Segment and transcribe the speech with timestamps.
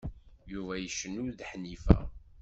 [0.51, 1.99] Yuba ad yecnu d Ḥnifa.